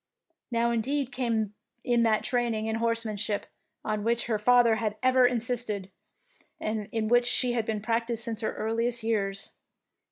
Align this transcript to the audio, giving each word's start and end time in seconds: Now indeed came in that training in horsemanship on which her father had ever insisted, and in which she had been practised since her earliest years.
Now 0.49 0.71
indeed 0.71 1.11
came 1.11 1.53
in 1.83 2.01
that 2.01 2.23
training 2.23 2.65
in 2.65 2.77
horsemanship 2.77 3.45
on 3.85 4.03
which 4.03 4.25
her 4.25 4.39
father 4.39 4.77
had 4.77 4.97
ever 5.03 5.27
insisted, 5.27 5.93
and 6.59 6.89
in 6.91 7.07
which 7.07 7.27
she 7.27 7.51
had 7.53 7.65
been 7.67 7.81
practised 7.83 8.23
since 8.23 8.41
her 8.41 8.55
earliest 8.55 9.03
years. 9.03 9.51